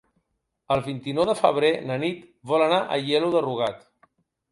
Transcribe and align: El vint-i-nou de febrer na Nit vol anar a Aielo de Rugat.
El 0.75 0.79
vint-i-nou 0.85 1.27
de 1.29 1.35
febrer 1.41 1.69
na 1.89 1.97
Nit 2.05 2.23
vol 2.53 2.65
anar 2.69 2.79
a 2.87 2.97
Aielo 2.99 3.29
de 3.37 3.43
Rugat. 3.47 3.85